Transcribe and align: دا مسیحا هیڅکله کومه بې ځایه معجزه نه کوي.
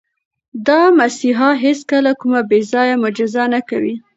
دا 0.67 0.79
مسیحا 0.99 1.49
هیڅکله 1.65 2.11
کومه 2.19 2.41
بې 2.49 2.59
ځایه 2.73 2.95
معجزه 3.03 3.43
نه 3.53 3.59
کوي. 3.69 3.95